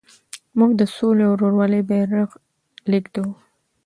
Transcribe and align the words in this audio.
موږ 0.57 0.71
د 0.79 0.81
سولې 0.95 1.23
او 1.27 1.33
ورورولۍ 1.35 1.81
بیرغ 1.89 2.29
لېږدوو. 2.91 3.33